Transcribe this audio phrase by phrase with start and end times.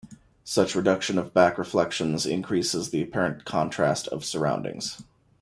[0.45, 5.03] Such reduction of back reflections increases the apparent contrast of surroundings.